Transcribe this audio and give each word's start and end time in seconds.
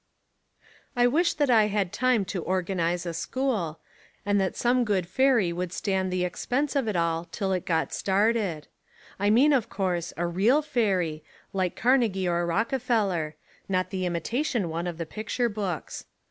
I 0.95 1.05
wish 1.05 1.35
that 1.35 1.51
I 1.51 1.67
had 1.67 1.93
time 1.93 2.25
to 2.25 2.41
organise 2.41 3.05
a 3.05 3.13
school, 3.13 3.79
and 4.25 4.41
that 4.41 4.55
some 4.55 4.83
good 4.83 5.05
fairy 5.07 5.53
would 5.53 5.71
stand 5.71 6.11
the 6.11 6.25
ex 6.25 6.43
pense 6.43 6.75
of 6.75 6.87
it 6.87 6.97
till 7.31 7.51
it 7.51 7.67
got 7.67 7.93
started. 7.93 8.67
I 9.19 9.29
mean, 9.29 9.53
of 9.53 9.69
course, 9.69 10.11
a 10.17 10.25
real 10.25 10.63
fairy 10.63 11.23
like 11.53 11.75
Carnegie 11.75 12.27
or 12.27 12.47
Rockefeller, 12.47 13.35
not 13.69 13.91
the 13.91 14.07
imitation 14.07 14.69
one 14.71 14.87
of 14.87 14.97
the 14.97 15.05
picture 15.05 15.49
books. 15.49 16.05